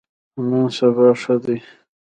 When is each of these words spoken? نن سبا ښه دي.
نن 0.49 0.65
سبا 0.77 1.07
ښه 1.21 1.35
دي. 1.43 1.57